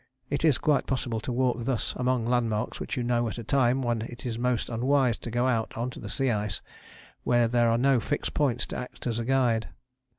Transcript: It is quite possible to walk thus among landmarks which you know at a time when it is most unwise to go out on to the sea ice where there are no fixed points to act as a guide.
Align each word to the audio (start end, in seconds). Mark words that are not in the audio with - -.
It 0.31 0.43
is 0.43 0.57
quite 0.57 0.87
possible 0.87 1.19
to 1.19 1.31
walk 1.31 1.57
thus 1.59 1.93
among 1.95 2.25
landmarks 2.25 2.79
which 2.79 2.97
you 2.97 3.03
know 3.03 3.27
at 3.29 3.37
a 3.37 3.43
time 3.43 3.83
when 3.83 4.01
it 4.01 4.25
is 4.25 4.35
most 4.35 4.67
unwise 4.67 5.15
to 5.19 5.29
go 5.29 5.47
out 5.47 5.77
on 5.77 5.91
to 5.91 5.99
the 5.99 6.09
sea 6.09 6.31
ice 6.31 6.59
where 7.23 7.47
there 7.47 7.69
are 7.69 7.77
no 7.77 7.99
fixed 7.99 8.33
points 8.33 8.65
to 8.65 8.77
act 8.77 9.05
as 9.05 9.19
a 9.19 9.25
guide. 9.25 9.67